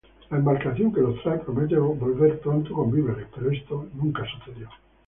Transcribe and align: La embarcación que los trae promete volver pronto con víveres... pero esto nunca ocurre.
La 0.31 0.37
embarcación 0.37 0.91
que 0.91 0.99
los 0.99 1.21
trae 1.21 1.37
promete 1.37 1.77
volver 1.77 2.39
pronto 2.41 2.73
con 2.73 2.89
víveres... 2.89 3.27
pero 3.35 3.51
esto 3.51 3.85
nunca 3.93 4.23
ocurre. 4.41 4.67